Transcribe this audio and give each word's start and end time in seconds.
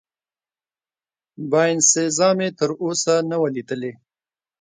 باینسیزا 1.51 2.29
مې 2.37 2.47
تراوسه 2.59 3.13
نه 3.29 3.35
وه 3.41 3.49
لیدلې. 3.55 3.91